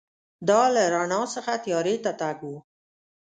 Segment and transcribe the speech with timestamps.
[0.49, 2.51] دا له رڼا څخه تیارې ته تګ و.